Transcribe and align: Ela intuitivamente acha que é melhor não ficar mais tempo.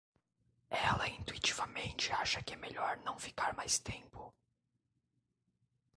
Ela 0.71 1.05
intuitivamente 1.09 2.11
acha 2.11 2.41
que 2.41 2.55
é 2.55 2.57
melhor 2.57 2.97
não 3.05 3.19
ficar 3.19 3.55
mais 3.55 3.77
tempo. 3.77 4.33